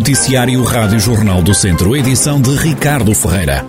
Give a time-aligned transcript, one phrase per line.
[0.00, 3.62] Noticiário Rádio Jornal do Centro, edição de Ricardo Ferreira.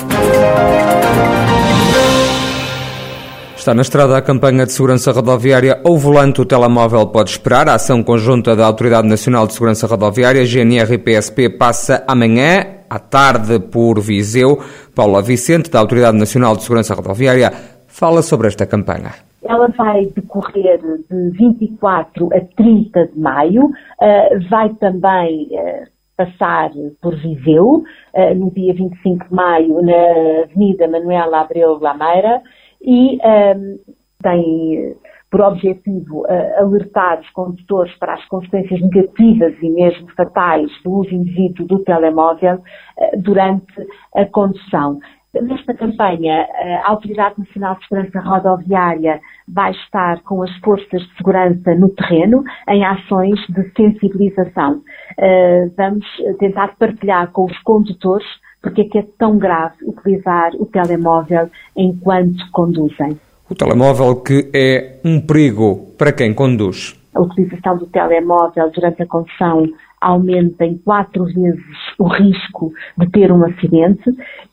[3.53, 7.67] Está na estrada a campanha de segurança rodoviária Ao Volante o Telemóvel Pode Esperar.
[7.67, 12.97] A ação conjunta da Autoridade Nacional de Segurança Rodoviária, GNR e PSP, passa amanhã, à
[12.97, 14.57] tarde, por Viseu.
[14.95, 17.51] Paula Vicente, da Autoridade Nacional de Segurança Rodoviária,
[17.87, 19.11] fala sobre esta campanha.
[19.43, 20.79] Ela vai decorrer
[21.09, 27.83] de 24 a 30 de maio, uh, vai também uh, passar por Viseu,
[28.13, 32.41] uh, no dia 25 de maio, na Avenida Manuela Abreu Lameira,
[32.81, 33.79] e um,
[34.21, 34.95] tem
[35.31, 41.13] por objetivo uh, alertar os condutores para as consequências negativas e mesmo fatais do uso
[41.13, 44.99] indevido do telemóvel uh, durante a condução.
[45.33, 46.45] Nesta campanha,
[46.83, 52.43] a Autoridade Nacional de Segurança Rodoviária vai estar com as forças de segurança no terreno
[52.67, 54.81] em ações de sensibilização.
[55.17, 56.05] Uh, vamos
[56.39, 58.27] tentar partilhar com os condutores
[58.61, 63.19] porque é que é tão grave utilizar o telemóvel enquanto conduzem.
[63.49, 66.95] O telemóvel que é um perigo para quem conduz.
[67.13, 69.67] A utilização do telemóvel durante a condução
[69.99, 71.61] aumenta em quatro vezes
[71.99, 74.09] o risco de ter um acidente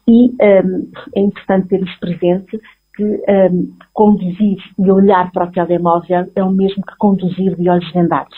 [0.06, 2.60] e um, é importante termos presente
[2.98, 7.88] que um, conduzir e olhar para o telemóvel é o mesmo que conduzir de olhos
[7.92, 8.36] vendados.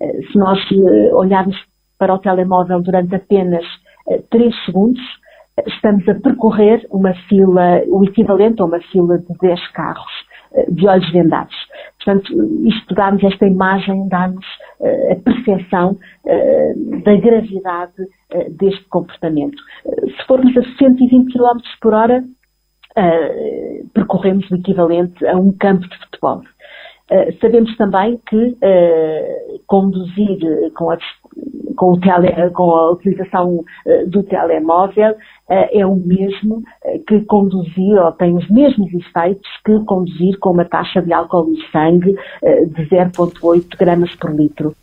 [0.00, 1.56] Uh, se nós uh, olharmos
[1.98, 3.64] para o telemóvel durante apenas
[4.30, 5.02] 3 segundos,
[5.66, 10.12] estamos a percorrer uma fila, o equivalente a uma fila de 10 carros
[10.54, 11.54] eh, de olhos vendados.
[12.02, 12.32] Portanto,
[12.64, 14.46] isto dá-nos esta imagem, dá-nos
[14.80, 15.90] uh, a percepção
[16.24, 19.58] uh, da gravidade uh, deste comportamento.
[19.84, 22.24] se formos a 120 km por hora,
[23.92, 26.42] percorremos o equivalente a um campo de futebol.
[27.40, 28.56] sabemos também que
[29.66, 30.38] conduzir
[30.74, 30.98] com a
[31.78, 35.16] com, tele, com a utilização uh, do telemóvel uh,
[35.48, 40.64] é o mesmo eh, que conduzir, ou tem os mesmos efeitos que conduzir com uma
[40.64, 42.12] taxa de álcool no sangue
[42.42, 44.74] de 0,8 gramas por litro.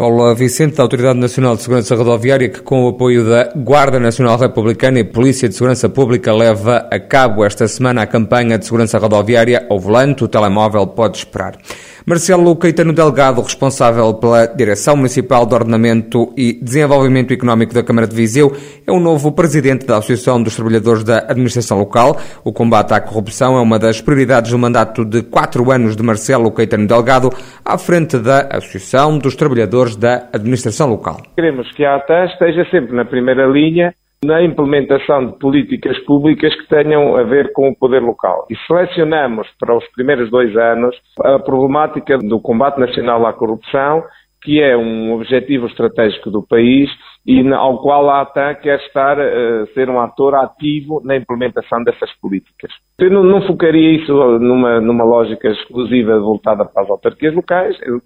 [0.00, 4.38] Paula Vicente, da Autoridade Nacional de Segurança Rodoviária, que com o apoio da Guarda Nacional
[4.38, 8.96] Republicana e Polícia de Segurança Pública leva a cabo esta semana a campanha de segurança
[8.96, 11.58] rodoviária ao volante, o telemóvel pode esperar.
[12.06, 18.16] Marcelo Caetano Delgado, responsável pela Direção Municipal de Ordenamento e Desenvolvimento Económico da Câmara de
[18.16, 18.56] Viseu,
[18.86, 22.18] é o novo presidente da Associação dos Trabalhadores da Administração Local.
[22.42, 26.50] O combate à corrupção é uma das prioridades do mandato de quatro anos de Marcelo
[26.50, 27.30] Caetano Delgado,
[27.62, 31.16] à frente da Associação dos Trabalhadores da Administração Local.
[31.34, 36.68] Queremos que a ATA esteja sempre na primeira linha na implementação de políticas públicas que
[36.68, 38.46] tenham a ver com o poder local.
[38.50, 44.04] E selecionamos para os primeiros dois anos a problemática do combate nacional à corrupção,
[44.42, 46.90] que é um objetivo estratégico do país
[47.26, 52.10] e ao qual a ATAN quer estar, uh, ser um ator ativo na implementação dessas
[52.20, 52.72] políticas.
[52.98, 58.00] Eu não, não focaria isso numa, numa lógica exclusiva voltada para as autarquias locais, eu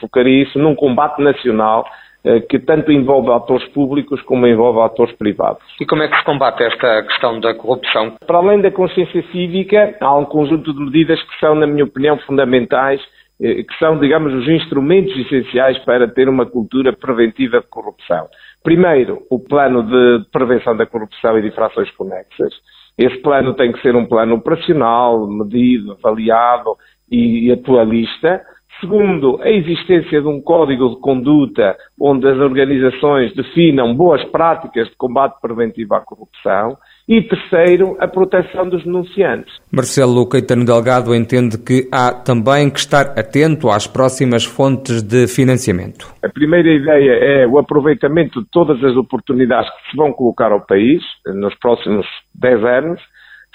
[0.00, 1.84] focaria isso num combate nacional
[2.22, 5.62] eh, que tanto envolve atores públicos como envolve atores privados.
[5.80, 8.14] E como é que se combate esta questão da corrupção?
[8.26, 12.18] Para além da consciência cívica, há um conjunto de medidas que são, na minha opinião,
[12.18, 13.00] fundamentais,
[13.40, 18.28] que são, digamos, os instrumentos essenciais para ter uma cultura preventiva de corrupção.
[18.62, 22.52] Primeiro, o plano de prevenção da corrupção e de infrações conexas.
[22.98, 26.76] Esse plano tem que ser um plano operacional, medido, avaliado
[27.10, 28.42] e atualista.
[28.78, 34.96] Segundo, a existência de um código de conduta onde as organizações definam boas práticas de
[34.96, 36.78] combate preventivo à corrupção.
[37.06, 39.52] E terceiro, a proteção dos denunciantes.
[39.70, 46.14] Marcelo Caetano Delgado entende que há também que estar atento às próximas fontes de financiamento.
[46.24, 50.64] A primeira ideia é o aproveitamento de todas as oportunidades que se vão colocar ao
[50.64, 53.00] país nos próximos 10 anos,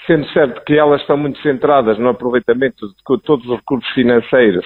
[0.06, 4.64] sendo certo que elas estão muito centradas no aproveitamento de todos os recursos financeiros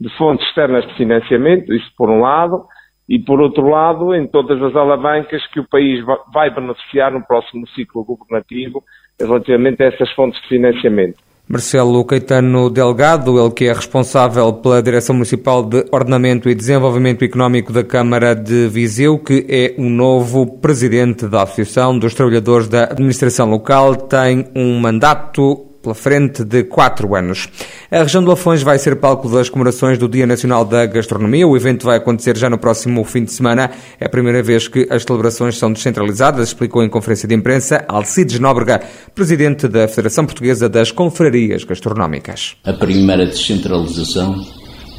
[0.00, 2.64] de fontes externas de financiamento, isso por um lado,
[3.08, 7.66] e por outro lado, em todas as alavancas que o país vai beneficiar no próximo
[7.68, 8.82] ciclo governativo
[9.20, 11.18] relativamente a essas fontes de financiamento.
[11.48, 17.72] Marcelo Caetano Delgado, ele que é responsável pela Direção Municipal de Ordenamento e Desenvolvimento Económico
[17.72, 23.50] da Câmara de Viseu, que é o novo presidente da Associação dos Trabalhadores da Administração
[23.50, 27.48] Local, tem um mandato pela frente de quatro anos.
[27.90, 31.46] A região de Lafões vai ser palco das comemorações do Dia Nacional da Gastronomia.
[31.46, 33.70] O evento vai acontecer já no próximo fim de semana.
[33.98, 38.38] É a primeira vez que as celebrações são descentralizadas, explicou em conferência de imprensa Alcides
[38.38, 38.80] Nóbrega,
[39.14, 42.56] presidente da Federação Portuguesa das Confrarias Gastronómicas.
[42.64, 44.44] A primeira descentralização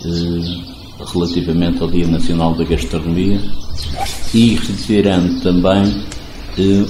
[0.06, 3.40] eh, relativamente ao Dia Nacional da Gastronomia
[4.34, 6.04] e retirando também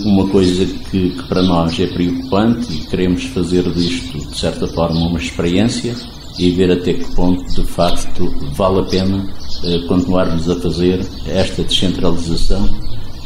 [0.05, 4.99] uma coisa que, que, para nós é preocupante e queremos fazer disto, de certa forma,
[5.07, 5.95] uma experiência
[6.39, 9.27] e ver até que ponto, de facto, vale a pena
[9.63, 12.67] eh, continuarmos a fazer esta descentralização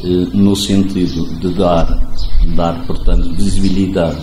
[0.03, 1.87] eh, no sentido de dar,
[2.55, 4.17] dar, portanto, visibilidade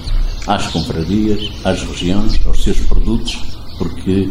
[0.47, 3.39] às confrarias, às regiões, aos seus produtos,
[3.79, 4.31] porque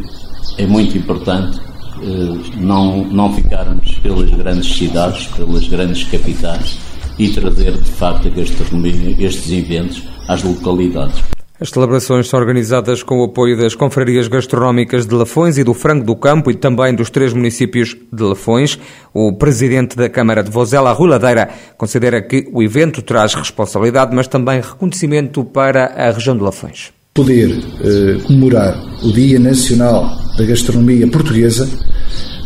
[0.57, 1.59] é muito importante
[2.03, 6.90] eh, não, não ficarmos pelas grandes cidades, pelas grandes capitais
[7.21, 11.21] e trazer de facto a gastronomia, estes eventos, às localidades.
[11.59, 16.03] As celebrações são organizadas com o apoio das confrarias gastronómicas de Lafões e do Frango
[16.03, 18.79] do Campo e também dos três municípios de Lafões.
[19.13, 24.27] O presidente da Câmara de Vozela, Rui Ladeira, considera que o evento traz responsabilidade, mas
[24.27, 26.91] também reconhecimento para a região de Lafões.
[27.13, 31.69] Poder eh, comemorar o Dia Nacional da Gastronomia Portuguesa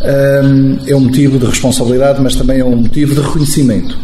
[0.03, 3.97] um, é um motivo de responsabilidade, mas também é um motivo de reconhecimento,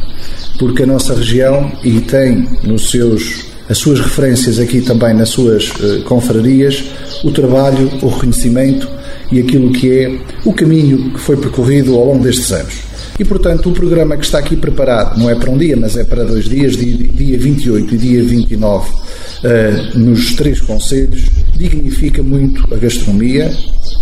[0.61, 5.69] porque a nossa região, e tem nos seus as suas referências aqui também nas suas
[5.69, 6.83] uh, confrarias,
[7.23, 8.87] o trabalho, o reconhecimento
[9.31, 12.75] e aquilo que é o caminho que foi percorrido ao longo destes anos.
[13.17, 16.03] E, portanto, o programa que está aqui preparado não é para um dia, mas é
[16.03, 18.97] para dois dias, dia 28 e dia 29, uh,
[19.43, 21.23] eh, nos três conselhos,
[21.55, 23.51] dignifica muito a gastronomia,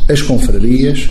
[0.09, 1.09] as confrarias,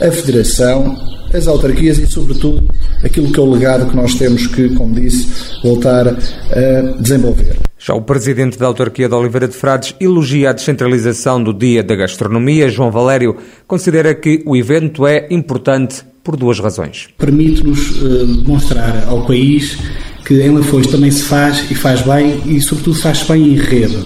[0.00, 2.68] a federação, as autarquias e, sobretudo,
[3.02, 5.28] aquilo que é o legado que nós temos que, como disse,
[5.62, 7.56] voltar a desenvolver.
[7.78, 11.96] Já o presidente da autarquia de Oliveira de Frades elogia a descentralização do Dia da
[11.96, 12.68] Gastronomia.
[12.68, 13.36] João Valério
[13.66, 17.08] considera que o evento é importante por duas razões.
[17.16, 19.78] Permite-nos uh, demonstrar ao país
[20.26, 24.04] que em Lafões também se faz e faz bem e, sobretudo, faz bem em rede.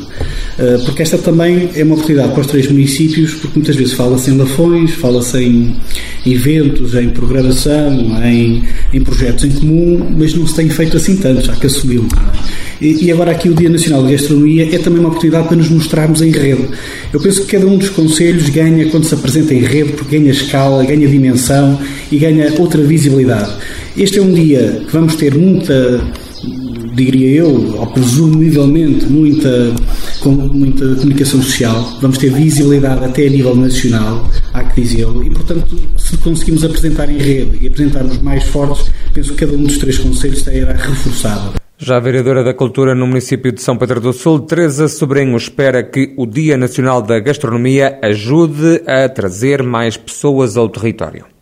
[0.59, 4.31] Uh, porque esta também é uma oportunidade para os três municípios, porque muitas vezes fala-se
[4.31, 5.77] em Lafões, fala-se em
[6.25, 7.93] eventos, em programação,
[8.25, 8.63] em,
[8.93, 12.07] em projetos em comum, mas não se tem feito assim tanto, já que assumiu.
[12.81, 15.69] E, e agora aqui o Dia Nacional de Gastronomia é também uma oportunidade para nos
[15.69, 16.69] mostrarmos em rede.
[17.13, 20.31] Eu penso que cada um dos conselhos ganha quando se apresenta em rede, porque ganha
[20.31, 21.79] escala, ganha dimensão
[22.11, 23.53] e ganha outra visibilidade.
[23.97, 26.01] Este é um dia que vamos ter muita,
[26.95, 29.73] diria eu, ou presumivelmente, muita,
[30.25, 35.29] com, muita comunicação social, vamos ter visibilidade até a nível nacional, há que dizê-lo, e
[35.29, 39.77] portanto, se conseguimos apresentar em rede e apresentarmos mais fortes, penso que cada um dos
[39.77, 41.53] três conselhos será reforçado.
[41.77, 45.83] Já a vereadora da Cultura no município de São Pedro do Sul, Teresa Sobrinho, espera
[45.83, 51.34] que o Dia Nacional da Gastronomia ajude a trazer mais pessoas ao território.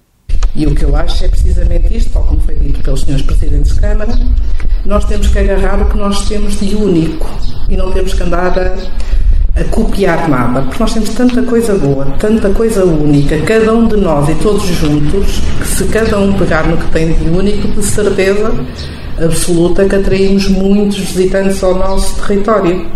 [0.54, 3.74] E o que eu acho é precisamente isto, tal como foi dito pelos senhores Presidentes
[3.74, 4.12] de Câmara,
[4.84, 7.28] nós temos que agarrar o que nós temos de único
[7.68, 12.04] e não temos que andar a, a copiar nada, porque nós temos tanta coisa boa,
[12.18, 16.66] tanta coisa única, cada um de nós e todos juntos, que se cada um pegar
[16.66, 18.52] no que tem de único, de certeza
[19.18, 22.86] absoluta que atraímos muitos visitantes ao nosso território.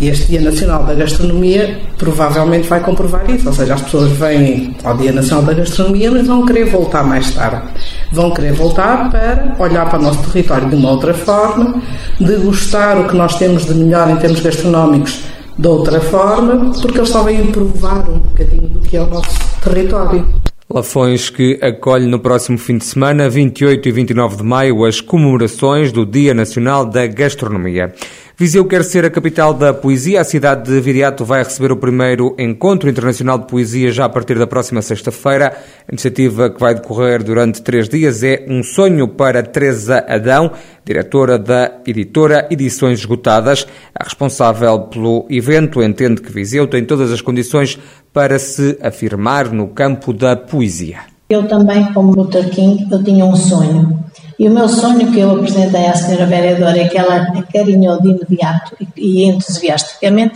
[0.00, 4.76] E este Dia Nacional da Gastronomia provavelmente vai comprovar isso, ou seja, as pessoas vêm
[4.84, 7.62] ao Dia Nacional da Gastronomia, mas vão querer voltar mais tarde.
[8.12, 11.82] Vão querer voltar para olhar para o nosso território de uma outra forma,
[12.20, 15.24] degustar o que nós temos de melhor em termos gastronómicos
[15.58, 19.36] de outra forma, porque eles só vêm provar um bocadinho do que é o nosso
[19.64, 20.24] território.
[20.70, 25.90] Lafões que acolhe no próximo fim de semana, 28 e 29 de maio, as comemorações
[25.90, 27.94] do Dia Nacional da Gastronomia.
[28.36, 30.20] Viseu quer ser a capital da poesia.
[30.20, 34.38] A cidade de Viriato vai receber o primeiro Encontro Internacional de Poesia já a partir
[34.38, 35.56] da próxima sexta-feira.
[35.88, 40.52] A iniciativa que vai decorrer durante três dias é um sonho para Teresa Adão,
[40.84, 43.66] diretora da editora Edições Esgotadas.
[43.92, 47.76] A responsável pelo evento entende que Viseu tem todas as condições
[48.18, 51.02] para se afirmar no campo da poesia.
[51.30, 53.96] Eu também, como Luther King, eu tinha um sonho
[54.36, 58.08] e o meu sonho que eu apresentei à senhora vereadora e que ela acarinhou de
[58.08, 60.34] imediato e entusiasticamente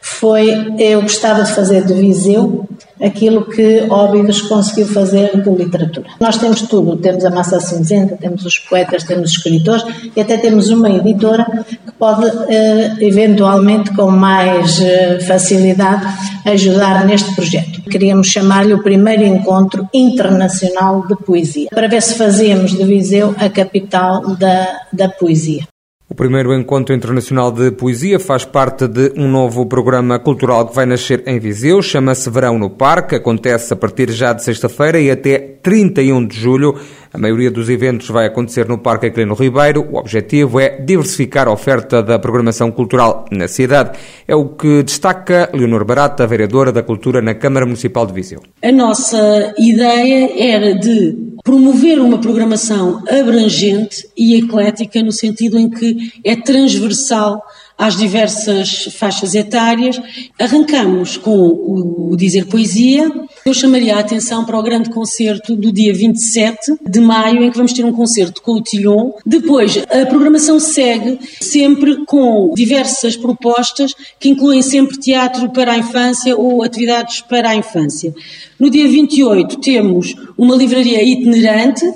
[0.00, 2.66] foi eu gostava de fazer de Viseu
[3.00, 6.08] aquilo que Óbidos conseguiu fazer de literatura.
[6.20, 9.84] Nós temos tudo, temos a massa cinzenta, temos os poetas, temos os escritores
[10.14, 16.06] e até temos uma editora que pode eh, eventualmente com mais eh, facilidade
[16.44, 17.82] ajudar neste projeto.
[17.82, 23.48] Queríamos chamar-lhe o primeiro encontro internacional de poesia, para ver se fazíamos de Viseu a
[23.48, 25.66] capital da, da poesia.
[26.10, 30.84] O primeiro encontro internacional de poesia faz parte de um novo programa cultural que vai
[30.84, 35.38] nascer em Viseu, chama-se Verão no Parque, acontece a partir já de sexta-feira e até
[35.38, 36.74] 31 de julho.
[37.12, 39.84] A maioria dos eventos vai acontecer no Parque Aquilino Ribeiro.
[39.90, 43.98] O objetivo é diversificar a oferta da programação cultural na cidade.
[44.28, 48.40] É o que destaca Leonor Barata, vereadora da Cultura na Câmara Municipal de Viseu.
[48.62, 56.12] A nossa ideia era de promover uma programação abrangente e eclética no sentido em que
[56.24, 57.42] é transversal
[57.80, 59.98] às diversas faixas etárias.
[60.38, 63.10] Arrancamos com o Dizer Poesia.
[63.46, 67.56] Eu chamaria a atenção para o grande concerto do dia 27 de maio, em que
[67.56, 69.12] vamos ter um concerto com o Tilhon.
[69.24, 76.36] Depois, a programação segue sempre com diversas propostas que incluem sempre teatro para a infância
[76.36, 78.14] ou atividades para a infância.
[78.58, 81.86] No dia 28 temos uma livraria itinerante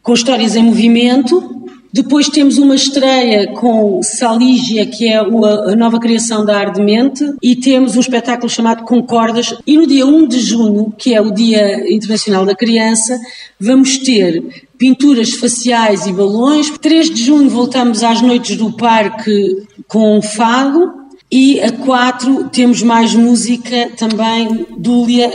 [0.00, 1.57] com histórias em movimento,
[1.92, 7.96] depois temos uma estreia com Salígia, que é a nova criação da Ardemente, e temos
[7.96, 9.54] um espetáculo chamado Concordas.
[9.66, 13.18] E no dia 1 de junho, que é o Dia Internacional da Criança,
[13.58, 16.70] vamos ter pinturas faciais e balões.
[16.78, 20.92] 3 de junho voltamos às noites do parque com fado.
[21.30, 25.30] E a 4 temos mais música também, Dúlia,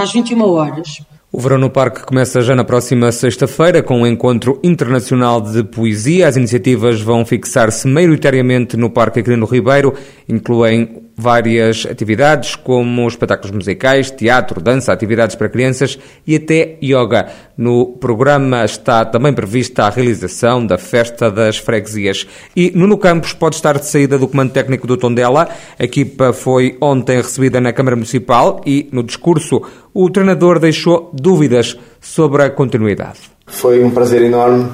[0.00, 1.02] às 21 horas.
[1.34, 6.28] O Verão no Parque começa já na próxima sexta-feira com um encontro internacional de poesia.
[6.28, 9.94] As iniciativas vão fixar-se maioritariamente no Parque Aquilino Ribeiro,
[10.28, 17.26] incluem várias atividades como espetáculos musicais, teatro, dança, atividades para crianças e até yoga.
[17.56, 22.26] No programa está também prevista a realização da Festa das Freguesias.
[22.56, 25.48] E Nuno Campos pode estar de saída do comando técnico do Tondela.
[25.78, 29.62] A equipa foi ontem recebida na Câmara Municipal e, no discurso,
[29.94, 33.20] o treinador deixou dúvidas sobre a continuidade.
[33.46, 34.70] Foi um prazer enorme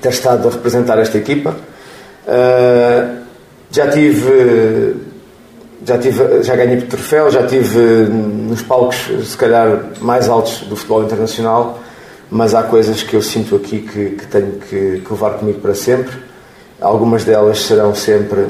[0.00, 1.56] ter estado a representar esta equipa.
[2.26, 3.26] Uh,
[3.70, 4.94] já tive
[5.86, 11.04] já, tive, já ganhei troféu, já tive nos palcos, se calhar, mais altos do futebol
[11.04, 11.78] internacional,
[12.28, 15.74] mas há coisas que eu sinto aqui que, que tenho que, que levar comigo para
[15.74, 16.12] sempre.
[16.80, 18.48] Algumas delas serão sempre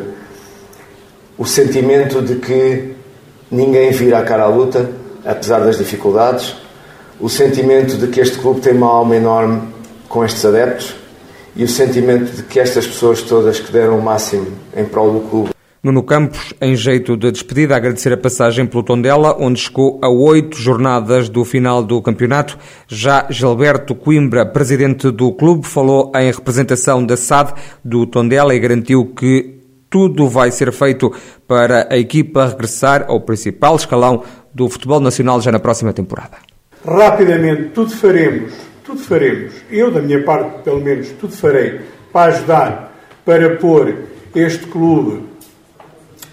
[1.37, 2.95] o sentimento de que
[3.51, 4.89] ninguém vira a cara à luta,
[5.25, 6.57] apesar das dificuldades,
[7.21, 9.63] o sentimento de que este clube tem uma alma enorme
[10.09, 10.95] com estes adeptos
[11.55, 15.21] e o sentimento de que estas pessoas todas que deram o máximo em prol do
[15.29, 15.56] clube
[15.87, 20.57] Nuno Campos, em jeito de despedida, agradecer a passagem pelo Tondela, onde chegou a oito
[20.57, 22.59] jornadas do final do campeonato.
[22.89, 27.53] Já Gilberto Coimbra, presidente do clube, falou em representação da SAD
[27.85, 31.13] do Tondela e garantiu que tudo vai ser feito
[31.47, 36.39] para a equipa regressar ao principal escalão do futebol nacional já na próxima temporada.
[36.85, 38.53] Rapidamente, tudo faremos,
[38.85, 39.53] tudo faremos.
[39.71, 41.81] Eu, da minha parte, pelo menos, tudo farei
[42.13, 42.93] para ajudar,
[43.25, 43.95] para pôr
[44.35, 45.36] este clube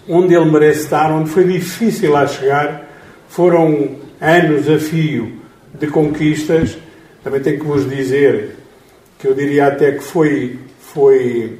[0.08, 2.90] onde ele merece estar, onde foi difícil lá chegar,
[3.28, 5.40] foram anos a fio
[5.74, 6.78] de conquistas.
[7.24, 8.58] Também tenho que vos dizer
[9.18, 11.58] que eu diria até que foi, foi,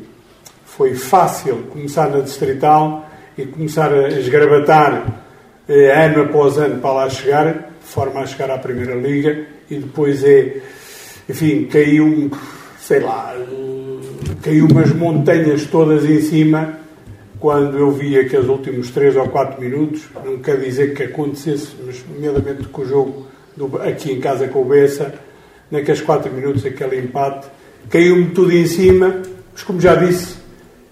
[0.66, 5.24] foi fácil começar na Distrital e começar a esgravatar
[5.68, 9.78] eh, ano após ano para lá chegar, de forma a chegar à Primeira Liga, e
[9.78, 10.58] depois é,
[11.30, 12.30] enfim, caiu,
[12.80, 13.34] sei lá,
[14.44, 16.83] caiu umas montanhas todas em cima
[17.44, 22.02] quando eu vi aqueles últimos 3 ou 4 minutos, não quer dizer que acontecesse, mas
[22.10, 25.14] nomeadamente com o jogo do, aqui em casa com o Bessa,
[25.70, 27.48] naqueles 4 minutos, aquele empate,
[27.90, 29.22] caiu-me tudo em cima,
[29.52, 30.38] mas como já disse,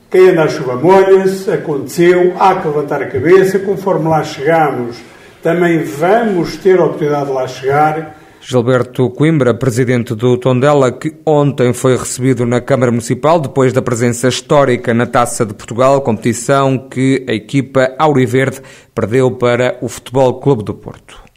[0.10, 4.98] quem anda à chuva molha-se, aconteceu, há que levantar a cabeça, conforme lá chegamos,
[5.42, 11.74] também vamos ter a oportunidade de lá chegar Gilberto Coimbra, presidente do Tondela, que ontem
[11.74, 17.24] foi recebido na Câmara Municipal depois da presença histórica na Taça de Portugal, competição que
[17.30, 18.60] a equipa Auriverde
[18.96, 21.31] perdeu para o Futebol Clube do Porto.